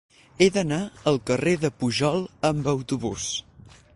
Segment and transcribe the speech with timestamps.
[0.43, 0.79] He d'anar
[1.11, 3.31] al carrer de Pujol amb autobús.